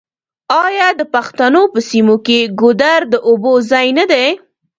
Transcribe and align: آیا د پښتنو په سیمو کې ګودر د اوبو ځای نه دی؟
آیا 0.65 0.87
د 0.99 1.01
پښتنو 1.13 1.61
په 1.73 1.79
سیمو 1.89 2.15
کې 2.25 2.39
ګودر 2.59 2.99
د 3.13 3.15
اوبو 3.29 3.53
ځای 3.71 3.87
نه 3.97 4.05
دی؟ 4.11 4.27